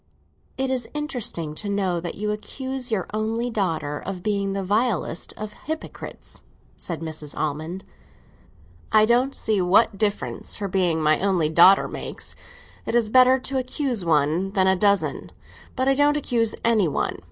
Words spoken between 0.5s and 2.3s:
"It is interesting to know that